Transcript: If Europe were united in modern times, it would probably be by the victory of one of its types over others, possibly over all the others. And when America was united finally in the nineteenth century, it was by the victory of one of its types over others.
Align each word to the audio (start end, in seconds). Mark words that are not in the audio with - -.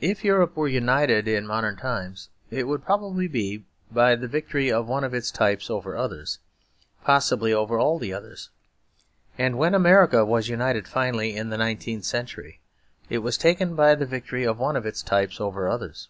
If 0.00 0.24
Europe 0.24 0.56
were 0.56 0.68
united 0.68 1.28
in 1.28 1.46
modern 1.46 1.76
times, 1.76 2.30
it 2.50 2.66
would 2.66 2.82
probably 2.82 3.28
be 3.28 3.66
by 3.92 4.16
the 4.16 4.26
victory 4.26 4.72
of 4.72 4.86
one 4.88 5.04
of 5.04 5.12
its 5.12 5.30
types 5.30 5.68
over 5.68 5.94
others, 5.98 6.38
possibly 7.04 7.52
over 7.52 7.78
all 7.78 7.98
the 7.98 8.10
others. 8.10 8.48
And 9.36 9.58
when 9.58 9.74
America 9.74 10.24
was 10.24 10.48
united 10.48 10.88
finally 10.88 11.36
in 11.36 11.50
the 11.50 11.58
nineteenth 11.58 12.06
century, 12.06 12.60
it 13.10 13.18
was 13.18 13.36
by 13.36 13.94
the 13.94 14.06
victory 14.06 14.44
of 14.44 14.58
one 14.58 14.76
of 14.76 14.86
its 14.86 15.02
types 15.02 15.38
over 15.38 15.68
others. 15.68 16.08